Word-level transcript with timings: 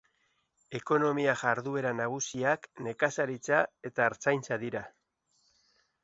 Ekonomia-jarduera 0.77 1.91
nagusiak 1.99 2.65
nekazaritza 2.87 3.59
eta 3.91 4.07
artzaintza 4.09 4.57
dira. 4.65 4.83